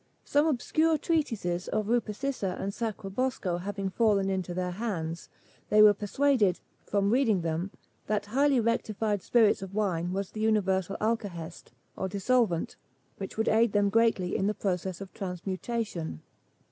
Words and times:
Some 0.25 0.47
obscure 0.47 0.97
treatises 0.97 1.67
of 1.67 1.85
Rupecissa 1.87 2.59
and 2.59 2.73
Sacrobosco 2.73 3.59
having 3.61 3.91
fallen 3.91 4.31
into 4.31 4.51
their 4.51 4.71
hands, 4.71 5.29
they 5.69 5.83
were 5.83 5.93
persuaded, 5.93 6.59
from 6.87 7.11
reading 7.11 7.41
them, 7.41 7.69
that 8.07 8.25
highly 8.25 8.59
rectified 8.59 9.21
spirits 9.21 9.61
of 9.61 9.75
wine 9.75 10.11
was 10.11 10.31
the 10.31 10.41
universal 10.41 10.97
alkahest, 10.99 11.71
or 11.95 12.09
dissolvent, 12.09 12.77
which 13.17 13.37
would 13.37 13.47
aid 13.47 13.73
them 13.73 13.89
greatly 13.89 14.35
in 14.35 14.47
the 14.47 14.55
process 14.55 15.01
of 15.01 15.13
transmutation. 15.13 16.23